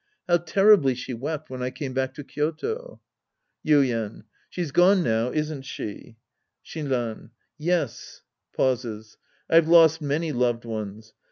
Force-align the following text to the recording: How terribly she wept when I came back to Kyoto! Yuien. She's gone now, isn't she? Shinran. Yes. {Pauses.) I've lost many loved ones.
How 0.27 0.37
terribly 0.37 0.95
she 0.95 1.13
wept 1.13 1.51
when 1.51 1.61
I 1.61 1.69
came 1.69 1.93
back 1.93 2.15
to 2.15 2.23
Kyoto! 2.23 2.99
Yuien. 3.63 4.23
She's 4.49 4.71
gone 4.71 5.03
now, 5.03 5.29
isn't 5.31 5.61
she? 5.61 6.17
Shinran. 6.65 7.29
Yes. 7.59 8.23
{Pauses.) 8.57 9.19
I've 9.47 9.67
lost 9.67 10.01
many 10.01 10.31
loved 10.31 10.65
ones. 10.65 11.13